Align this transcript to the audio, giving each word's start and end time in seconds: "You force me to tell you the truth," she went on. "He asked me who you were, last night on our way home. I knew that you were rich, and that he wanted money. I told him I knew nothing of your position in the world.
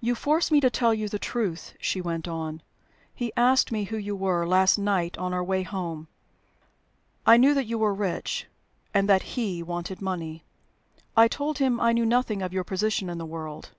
"You 0.00 0.16
force 0.16 0.50
me 0.50 0.58
to 0.60 0.68
tell 0.70 0.92
you 0.92 1.08
the 1.08 1.20
truth," 1.20 1.74
she 1.78 2.00
went 2.00 2.26
on. 2.26 2.62
"He 3.14 3.32
asked 3.36 3.70
me 3.70 3.84
who 3.84 3.96
you 3.96 4.16
were, 4.16 4.44
last 4.44 4.76
night 4.76 5.16
on 5.18 5.32
our 5.32 5.44
way 5.44 5.62
home. 5.62 6.08
I 7.24 7.36
knew 7.36 7.54
that 7.54 7.66
you 7.66 7.78
were 7.78 7.94
rich, 7.94 8.48
and 8.92 9.08
that 9.08 9.36
he 9.38 9.62
wanted 9.62 10.02
money. 10.02 10.42
I 11.16 11.28
told 11.28 11.58
him 11.58 11.80
I 11.80 11.92
knew 11.92 12.04
nothing 12.04 12.42
of 12.42 12.52
your 12.52 12.64
position 12.64 13.08
in 13.08 13.18
the 13.18 13.24
world. 13.24 13.70